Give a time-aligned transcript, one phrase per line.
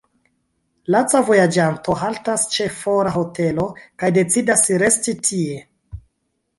[0.95, 5.65] Laca vojaĝanto haltas ĉe fora hotelo kaj decidas resti tie.